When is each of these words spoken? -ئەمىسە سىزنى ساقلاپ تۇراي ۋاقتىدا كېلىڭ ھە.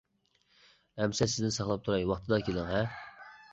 -ئەمىسە 0.05 1.27
سىزنى 1.35 1.53
ساقلاپ 1.59 1.85
تۇراي 1.89 2.09
ۋاقتىدا 2.15 2.43
كېلىڭ 2.51 2.69
ھە. 2.75 2.83